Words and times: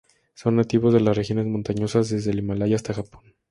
Son 0.33 0.55
nativos 0.55 0.93
de 0.95 0.99
las 0.99 1.15
regiones 1.15 1.45
montañosas 1.45 2.09
desde 2.09 2.31
el 2.31 2.39
Himalaya 2.39 2.75
hasta 2.75 2.91
Japón. 2.95 3.35